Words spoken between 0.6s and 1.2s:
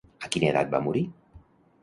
va morir?